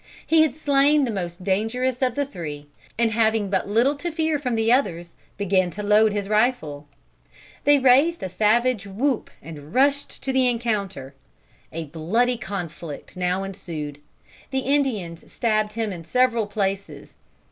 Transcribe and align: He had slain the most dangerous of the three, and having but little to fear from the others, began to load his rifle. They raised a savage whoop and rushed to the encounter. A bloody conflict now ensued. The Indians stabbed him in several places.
He 0.25 0.41
had 0.41 0.55
slain 0.55 1.03
the 1.05 1.11
most 1.11 1.43
dangerous 1.43 2.01
of 2.01 2.15
the 2.15 2.25
three, 2.25 2.65
and 2.97 3.11
having 3.11 3.51
but 3.51 3.69
little 3.69 3.95
to 3.97 4.09
fear 4.11 4.39
from 4.39 4.55
the 4.55 4.73
others, 4.73 5.13
began 5.37 5.69
to 5.69 5.83
load 5.83 6.11
his 6.11 6.27
rifle. 6.27 6.87
They 7.65 7.77
raised 7.77 8.23
a 8.23 8.27
savage 8.27 8.87
whoop 8.87 9.29
and 9.43 9.75
rushed 9.75 10.23
to 10.23 10.33
the 10.33 10.47
encounter. 10.49 11.13
A 11.71 11.83
bloody 11.85 12.37
conflict 12.39 13.15
now 13.15 13.43
ensued. 13.43 13.99
The 14.49 14.61
Indians 14.61 15.31
stabbed 15.31 15.73
him 15.73 15.93
in 15.93 16.03
several 16.03 16.47
places. 16.47 17.13